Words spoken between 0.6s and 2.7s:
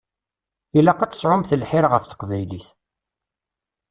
Ilaq ad tesɛumt lḥir ɣef teqbaylit.